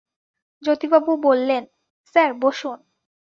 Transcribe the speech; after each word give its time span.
জ্যোতিবাবু 0.63 1.11
বললেন, 1.23 1.63
স্যার 2.15 2.31
বসুন। 2.33 2.77